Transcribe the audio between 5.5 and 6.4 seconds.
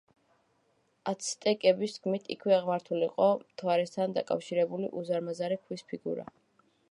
ქვის ფიგურა.